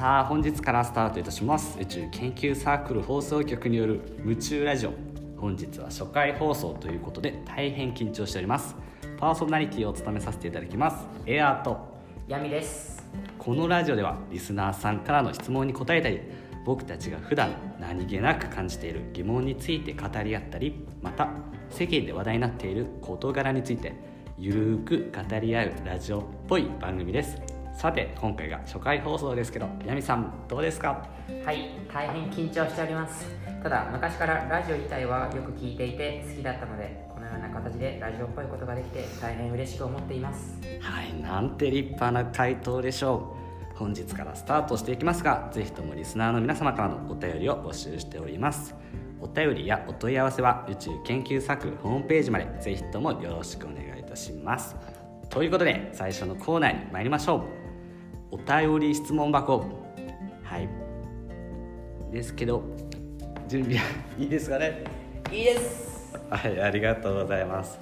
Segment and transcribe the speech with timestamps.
[0.00, 1.78] さあ本日からスタートいたします。
[1.78, 4.94] 宇宙研究サークル放送局による夢中ラジオ。
[5.36, 8.74] 本日は初回放送ということで大変緊張しております。
[9.18, 11.06] パーソナリティを務めさせていただきます。
[11.26, 11.76] エアーと。
[12.26, 13.06] 闇です。
[13.36, 16.22] このラジオではリスナーさんからの質問に答えたり
[16.64, 21.28] 僕たちが普段何気なく感じている疑問について語り合ったりまた
[21.68, 23.92] 世間で話題になっている事柄について
[24.38, 27.49] ゆるーく語り合うラジオっぽい番組です
[27.80, 31.08] さて今回が初回放送ですけどヤミさんどうですか？
[31.46, 33.26] はい大変緊張しております。
[33.62, 40.58] ただ昔からラジオ自体はよく聞いていて好きだったのでこのような形でラジオっぽいことができて大変嬉しく思っています。
[40.82, 43.34] はいなんて立派な回答でしょ
[43.74, 43.76] う。
[43.78, 48.74] 本日からスタートしていきますがぜひともリスナーの皆様からのお便りを募集しております。
[49.22, 54.76] お便りやお問い合わせは宇宙研究サークルホームページまでぜひともよろしくお願いいたします。
[55.30, 57.59] ということで最初のコーナーに参りましょう
[58.30, 59.64] お便り質問箱。
[60.42, 60.68] はい。
[62.12, 62.62] ですけど
[63.48, 63.82] 準備は
[64.18, 64.84] いいですかね？
[65.32, 66.18] いいです。
[66.28, 67.78] はいありがとうございます。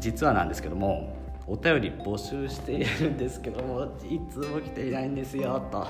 [0.00, 1.14] 実はなんですけども
[1.46, 5.86] お便り募集しているんですけどもいつも来ていないんですよと。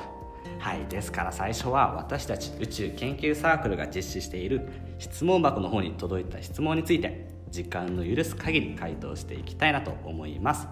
[0.58, 10.68] はいですから最初は私たち宇宙研究サークルが実施している質問箱の方に届いた質問について時間の許す限り回答していきたいなと思います。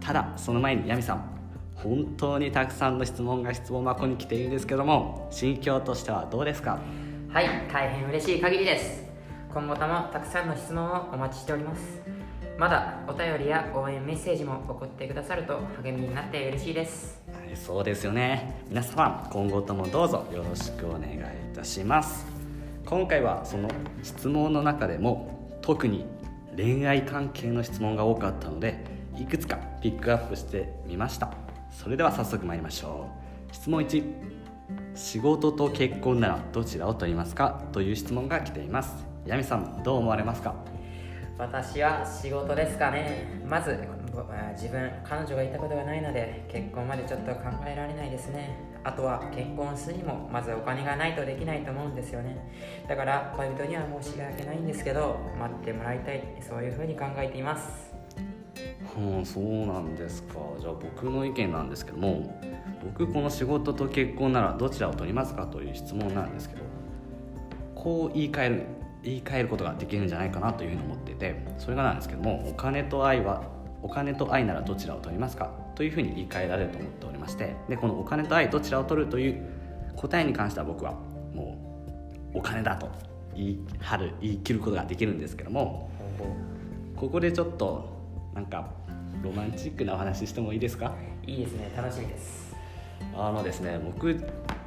[0.00, 1.24] ただその前にヤミさん
[1.82, 6.78] 本当にたくさんの質問が質問箱に来ているんですけども心境としてはどうですか？
[7.28, 9.02] はい大変嬉しい限りです。
[9.52, 12.00] 今後ともたくさんの質問をお待ちしております。
[12.58, 17.20] まだお便りや応援メッセージも送ってくださると励みになって嬉しいです。
[17.32, 18.62] はい、そうですよね。
[18.68, 21.18] 皆様今後ともどうぞよろしくお願いい
[21.56, 22.26] たします。
[22.84, 23.68] 今回はその
[24.02, 26.04] 質問の中でも特に
[26.56, 28.84] 恋愛関係の質問が多かったので
[29.16, 31.32] いくつかピックアップしてみました
[31.72, 33.08] それでは早速参りましょ
[33.50, 33.54] う。
[33.54, 34.04] 質問1
[34.94, 39.04] 仕事と結婚ならどちらを取りますかという質問が来ています。
[39.26, 40.54] ヤミさんどう思われますか？
[41.38, 43.42] 私は仕事ですかね。
[43.46, 43.76] まず
[44.54, 48.56] 自分彼女がいたことがないので結婚までちょっと考えられないですね。
[48.84, 52.36] あとは結婚するにもまずお金がないとできないと思うんですよね。
[52.86, 57.91] だから恋人には申し訳ないんですけど待ってもらいたいそういうふうに考えています。
[58.98, 60.34] うん、そうなんですか。
[60.60, 62.38] じゃあ僕の意見なんですけども
[62.82, 66.62] 僕この仕事と結婚ならどちらを取りますかという質問なんですけど
[67.74, 68.66] こう言い換える
[69.02, 73.42] 言い換えることができるんじゃないかなというふうに思っていてそれがなんですけどもお金と愛は
[73.82, 79.42] お金と愛ならどちらを取りますかというふうに言い換えられると思っておりましてでこのお金と愛どちらを取るという
[79.96, 80.92] 答えに関しては僕は
[81.34, 81.58] も
[82.34, 82.88] うお金だと
[83.34, 85.90] 言い張る言い切ることができるんですけども
[86.96, 87.90] ここでちょっと
[88.34, 88.70] なんか
[89.22, 90.94] ロマンチックなお話してもいいですか？
[91.26, 91.72] いいですね。
[91.76, 92.54] 楽しみです。
[93.14, 94.18] あのですね僕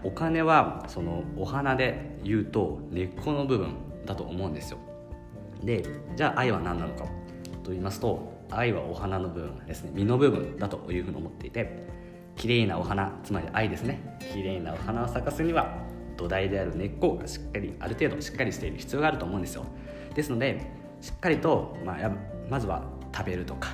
[0.03, 3.73] お金はそのお花で言うと根っこの部分
[4.06, 4.78] だと思うんですよ。
[5.63, 5.85] で
[6.16, 7.06] じゃあ愛は何なのか
[7.63, 9.91] と言いますと愛はお花の部分ですね。
[9.94, 11.88] 実の部分だというふうに思っていて
[12.35, 14.17] 綺麗なお花つまり愛ですね。
[14.33, 15.77] 綺麗なお花を咲かすには
[16.17, 19.66] 土台である根っこがしっかりある程度しっかりしている必要があると思うんですよ。
[20.13, 20.62] ですので
[21.01, 22.12] しっかりと、まあ、や
[22.50, 22.83] まずは
[23.13, 23.69] 食べるとか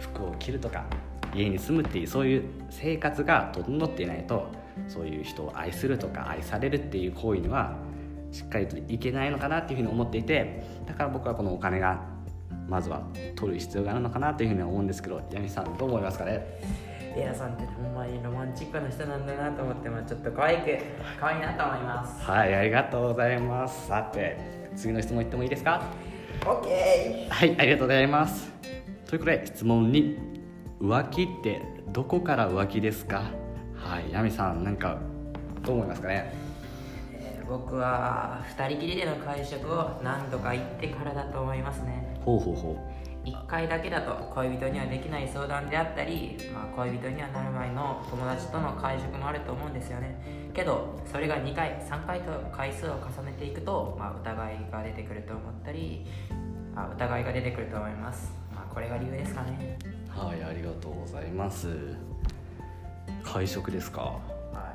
[0.00, 0.84] 服を着るとか
[1.34, 4.46] 家に住むっていうそういう生活が整っていないと
[4.88, 7.76] そういう人を愛するとか愛されるっていう行為には
[8.32, 12.02] しっかりといけないのかなっていうふうに思っていてだから僕はこのお金が
[12.68, 13.02] まずは
[13.36, 16.44] 取る必要があるのかなというふうに思うんですけどヤミさんどう思いますかね？
[17.16, 20.76] エアさんってほんまにロマンチックな人なんだなと思ってまあちょっと可愛く
[21.18, 22.22] 可愛いなと思います。
[22.24, 23.86] はいありがとうございます。
[23.86, 24.36] さて
[24.76, 25.82] 次の質問いってもいいですか
[26.42, 28.52] ？OK はいありがとうございます
[29.06, 30.18] ということで質問に
[30.80, 31.62] 浮気って
[31.92, 33.22] どこから浮気ですか？
[33.74, 34.98] はいヤミさんなんか
[35.64, 36.32] どう思いますかね？
[37.12, 42.18] えー僕は2人きりでの会食を何度か行ってからだと思いますね。
[42.24, 42.76] ほうほうほ
[43.24, 50.50] 1回だけだと恋人にはできない相談であったり、まあ、恋人にはなる前の友達との会食もあると思うんですよね。
[50.54, 56.04] けどそれが2回3回と回数を重ねていくと、まあ、疑いが出てくると思ったり
[56.76, 58.45] あ疑いが出てくると思います、まあ、
[58.76, 59.78] これが理由ですかね。
[60.14, 61.68] うはいありがとうございます。
[63.24, 64.02] 会食ですか？
[64.52, 64.74] は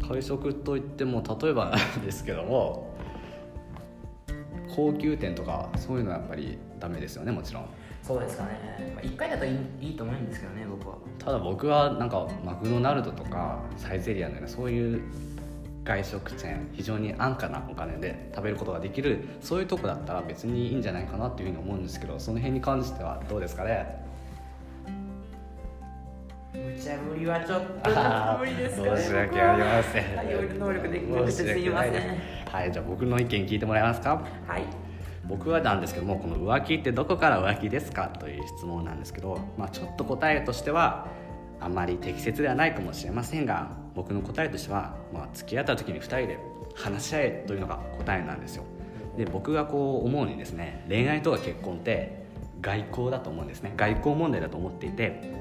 [0.00, 0.04] い。
[0.08, 2.94] 会食といっても例えば ですけども
[4.76, 7.64] 高級店とかそういうのはやっぱりダメですよねもちろん。
[8.00, 10.94] そうですかね、まあ、1回だといいいいと思うんですけどね僕は。
[11.18, 15.02] ただ僕はなんかマクドナルドとかサイゼリアのようなそういう
[15.86, 24.04] 外食チェーン非常に安価なお金で食べることができるそういうとこだったら別にいいんじゃないかなっていうふうに思うんですけどその辺に関してはどうですかね？
[26.52, 30.58] 無無茶ぶりはちょっと無理ですかね申し訳ありません。
[30.58, 31.92] 能力できなくてすみません。
[32.52, 34.22] はいじゃあ僕の意見聞いてもらえますか？
[34.46, 34.62] はい。
[35.26, 38.08] 僕はなんですけどもこの浮気ってどこから浮気ですか？
[38.08, 41.08] という質問なんですけど、まあ、ちょっと答えとしては
[41.60, 46.38] あまり適切ではないかもしれませんが僕の答えとしては、まあ、付き合った時に2人で
[46.74, 48.64] 話し合えというのが答えなんですよ。
[49.16, 52.26] で僕がこう思うにですね恋愛とか結婚って
[52.60, 53.72] 外交だと思うんですね。
[53.76, 55.32] 外交問題だと思っていて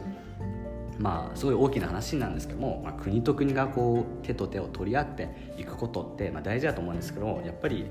[0.98, 7.86] まあすごい大きな話なんですけども、まあ、国と国がこう手と手を取り合っていくことってまあ大事だと思うんですけどやっぱり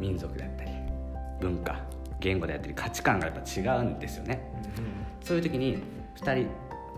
[0.00, 0.70] 民族であったり
[1.40, 1.80] 文化
[2.18, 4.52] 言語であったり価値観がやっぱ違うんですよね、
[5.22, 5.78] そういう時に
[6.16, 6.48] 2人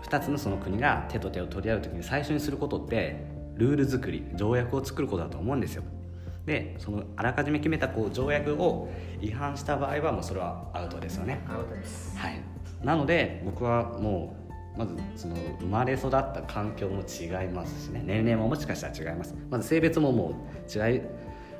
[0.03, 5.83] 2つのその国が手と手を取り合う時に最初にすることってルール作り条約を作ることだと思うんですよ。
[6.45, 8.91] でそのあらかじめ決めたこう条約を
[9.21, 11.41] 違反した場合はもうそれはアウトですよね。
[11.47, 12.17] アウトです。
[12.17, 12.41] はい。
[12.83, 14.35] なので僕はも
[14.75, 18.03] うまずその生まれ育った環境も違いますしね。
[18.03, 19.35] 年齢ももしかしたら違います。
[19.49, 20.33] まず性別ももう
[20.69, 21.01] 違い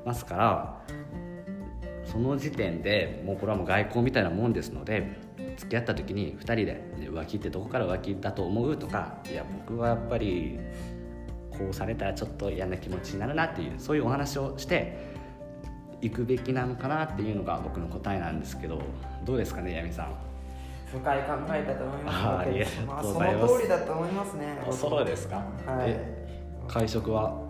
[0.06, 0.82] ますから
[2.06, 5.18] その時点でもうこれはもう外交みたいなもんですので
[5.58, 10.60] 付き合った時に2人で浮気ってどこから浮気だと思うとかいや僕はやっぱり
[11.52, 15.14] こうされたらちょっと嫌な気持ちになるなっていうそういうお話をして
[16.02, 18.82] いくべきなのかなっていうのが僕の答えなんですけど
[19.24, 20.16] どうですかね闇さん。
[20.88, 22.18] 深い考えだと思います。
[22.18, 23.52] あありがまあとうそございます。
[23.54, 24.58] の通りだと思いますね。
[24.72, 25.46] そうですか、はい。
[25.88, 26.28] え
[26.68, 27.42] 会食は？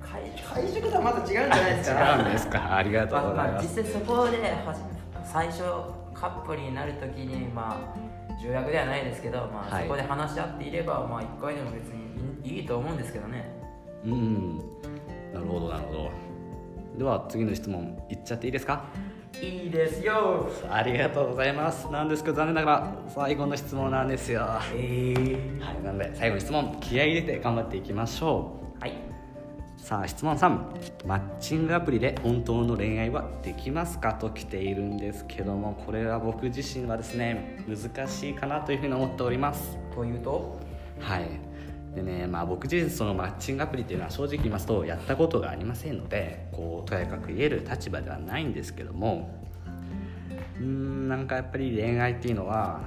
[0.00, 0.22] 会
[0.62, 2.16] 会食とはまた違うんじゃないですか。
[2.16, 2.76] 違うんですか。
[2.76, 4.38] ありがとうございまあまあ、実際そこで
[5.24, 5.62] 最初
[6.20, 9.84] カップルになるときにまあ重役ではないですけど、まあはい。
[9.84, 12.00] そこで話し合っていればまあ一回でも別に
[12.44, 13.50] いいいいと思うんですけどね。
[14.04, 14.58] うん
[15.32, 16.10] なるほどなるほど。
[16.98, 18.84] では次の質問いっちゃっていいですか？
[19.40, 20.50] いいですよ。
[20.68, 21.90] ありがとうございます。
[21.90, 24.40] なんですけど残念ながら最後の質問なんですよ。
[24.40, 28.54] はええいなので最後の質問気合い入れて頑張っていきましょう。
[28.54, 28.59] はい
[29.90, 39.76] さあ質問3マッチングアプリで本当の恋愛はできますかと来ているんですけどもこれは僕自身はですね難しいかなというふうに思っております。
[39.92, 40.60] というと？
[41.00, 41.26] はい。
[41.96, 49.42] でねまあ僕自身そのマッチングアプリっていうのは正直言いますとやったことがありませんのでこうとやかく言える立場ではないんですけども
[50.60, 52.82] うーんなんかやっぱり恋愛っていうのは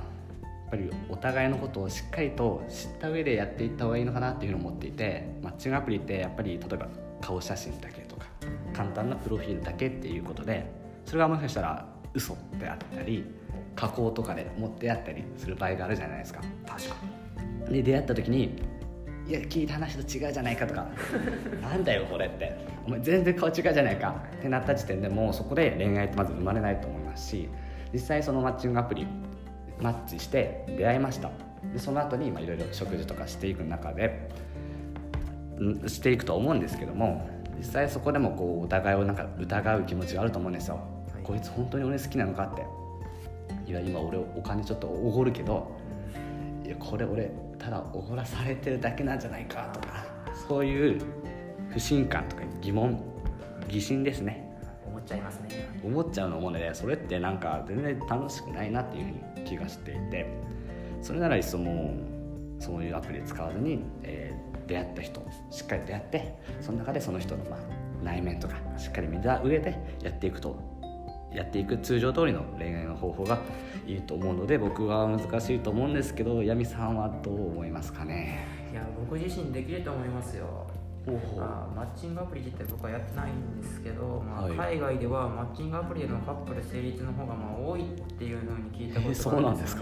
[0.73, 6.87] ぱりお互いのことをしっかりと知った上でやっていった方がいいのかなっていうふうに思っていてマッチングアプリってやっぱり例えば
[7.21, 8.25] 顔写真だけとか
[8.73, 10.65] 簡単なプロフィールだけっていうことで
[11.05, 13.23] それがもしかしたら嘘であったり
[13.75, 16.41] 加工とかで持ってあったりする場合があるじゃないですか。
[16.65, 16.95] 確か
[17.69, 18.55] で出会った時に
[19.27, 20.87] 「いや聞いた話と違うじゃないか」とか
[21.61, 22.55] 「なんだよこれ」って
[22.85, 27.49] 「お前全然顔違うじゃないか」ってなった時点でもうそこで恋愛ってまず生まれないと思いますし
[27.93, 29.07] 実際そのマッチングアプリ
[29.83, 31.29] マッチして出会いました。
[31.73, 34.29] でその後にまあいろいろ食事とかしていく中で
[35.61, 37.27] んしていくと思うんですけども
[37.57, 40.79] 実際そこでもこうお互いをなんか疑う気持ちがあると思うんですよ、
[41.19, 41.23] い。
[41.23, 42.65] こいつ本当に俺好きなのかって。
[43.65, 45.71] いや今俺お金ちょっとおごるけど
[46.65, 50.05] いやこれ俺ただおごらされてるだけなんじゃないかとか
[50.47, 51.01] そういう
[51.69, 53.01] 不信感とか疑問
[53.69, 54.49] 疑心ですね。
[54.85, 55.42] 思っちゃいますね
[55.83, 60.27] 思っちゃうのもねそれってなんか全然楽しくないなっていうう気がしていて。
[61.01, 61.93] それならいっそも
[62.59, 65.21] うそういうアプリ使わずに、えー出会った人
[65.51, 67.59] しっかり出会ってその中でその人の、まあ、
[68.01, 70.57] 内面とかしっかり見た上でやっていくと
[71.33, 73.41] やっていく通常通りの恋愛の方法が
[73.85, 78.45] いいと思うので僕は難しいと思うんですけどヤミさんはどう思いますかね？
[78.71, 80.65] いや僕自身できると思いますよ。
[81.05, 89.35] まあ、マッチングアプリ自体僕はやってないんですけど、まあはい海外ではマッチングアプリでのカップル成立の方がまあ多いっていうふうに聞いたことがあるんですよ、ね。
[89.35, 89.81] えそうなんですか？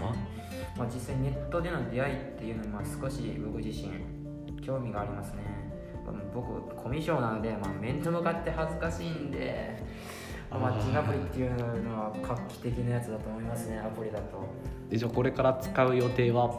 [0.76, 3.92] まあ、実際ネットでの出会いっていうのはまあ少し僕自身
[4.60, 5.42] 興味がありますね。
[6.04, 9.80] まあ僕コミュ障なので、まあ、面と向かって恥ずかしいんで、
[10.50, 14.44] まあマッチングアプリっていうのは画期的なやつだと思いますねアプリだと。
[14.90, 16.58] えじゃあこれから使う予定は？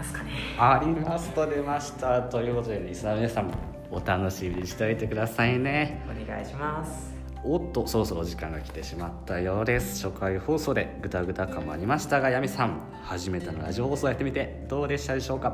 [0.00, 0.30] ますかね。
[0.58, 2.22] ありますと出ました。
[2.22, 3.52] ということでリスナーの皆さん
[3.90, 6.02] お楽しみにしておいてくださいね。
[6.08, 7.09] お願いします
[7.42, 15.48] おっとそろそろ時間が来てしまったようです初回放送でグダグダ感もありましたがヤミさん初めてのラジオ放送やってみてどうでしたでしょうか？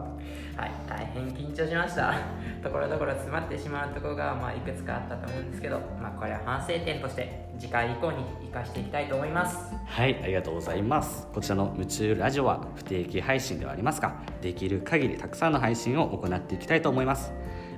[0.56, 2.14] はい、大変緊張しました。
[2.62, 9.56] ところどころ詰まってしまうところが、まあ、いくつかあったと思うんですけど、まあ、これは反省点として次回以降に生かしていきたいと思います。
[9.86, 17.32] はいありがとうございますこちらの夢中ラジオは不定期配信ではありますができる限りたくさんの配信を行っていきたいと思います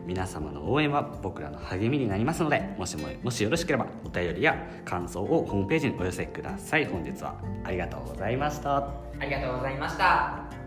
[0.09, 10.58] 皆様の応援は僕らの励みになりますのでもしももしよろしければお便りや感想をホームページにお寄せください本日はありがとうございましたありがとうございました。